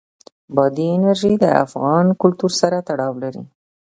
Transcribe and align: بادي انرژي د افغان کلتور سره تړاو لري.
بادي 0.55 0.87
انرژي 0.95 1.31
د 1.39 1.45
افغان 1.65 2.05
کلتور 2.21 2.51
سره 2.61 2.77
تړاو 2.87 3.13
لري. 3.23 3.43